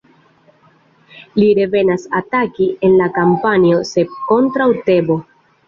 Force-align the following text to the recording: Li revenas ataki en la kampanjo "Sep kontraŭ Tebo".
Li 1.41 1.49
revenas 1.59 2.07
ataki 2.21 2.71
en 2.89 2.97
la 3.03 3.11
kampanjo 3.21 3.85
"Sep 3.93 4.19
kontraŭ 4.33 4.71
Tebo". 4.93 5.23